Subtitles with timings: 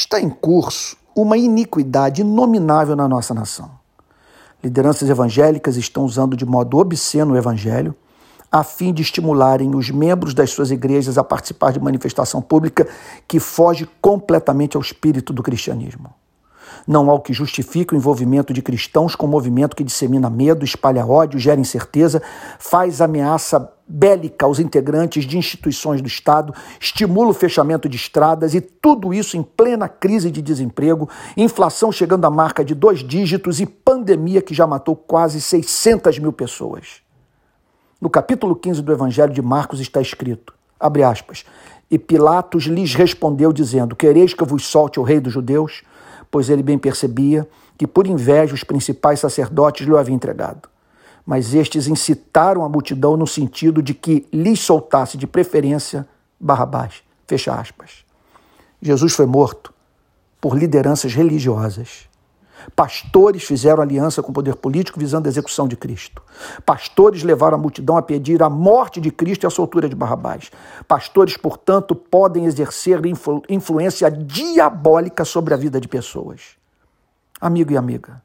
[0.00, 3.70] Está em curso uma iniquidade inominável na nossa nação.
[4.64, 7.94] Lideranças evangélicas estão usando de modo obsceno o evangelho
[8.50, 12.88] a fim de estimularem os membros das suas igrejas a participar de manifestação pública
[13.28, 16.10] que foge completamente ao espírito do cristianismo.
[16.86, 20.64] Não há o que justifique o envolvimento de cristãos com um movimento que dissemina medo,
[20.64, 22.22] espalha ódio, gera incerteza,
[22.58, 28.60] faz ameaça bélica aos integrantes de instituições do Estado, estimula o fechamento de estradas e
[28.60, 33.66] tudo isso em plena crise de desemprego, inflação chegando à marca de dois dígitos e
[33.66, 37.02] pandemia que já matou quase 600 mil pessoas.
[38.00, 41.44] No capítulo 15 do Evangelho de Marcos está escrito, abre aspas,
[41.90, 45.82] e Pilatos lhes respondeu dizendo, quereis que eu vos solte o rei dos judeus?
[46.30, 50.68] Pois ele bem percebia que por inveja os principais sacerdotes lhe haviam entregado.
[51.26, 56.06] Mas estes incitaram a multidão no sentido de que lhes soltasse de preferência
[56.38, 57.02] Barrabás.
[57.26, 58.04] Fecha aspas.
[58.80, 59.72] Jesus foi morto
[60.40, 62.08] por lideranças religiosas.
[62.74, 66.22] Pastores fizeram aliança com o poder político visando a execução de Cristo.
[66.64, 70.50] Pastores levaram a multidão a pedir a morte de Cristo e a soltura de Barrabás.
[70.86, 76.56] Pastores, portanto, podem exercer influ influência diabólica sobre a vida de pessoas.
[77.40, 78.22] Amigo e amiga,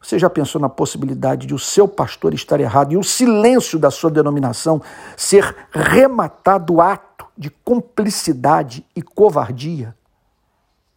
[0.00, 3.90] você já pensou na possibilidade de o seu pastor estar errado e o silêncio da
[3.90, 4.80] sua denominação
[5.16, 9.97] ser rematado ato de cumplicidade e covardia?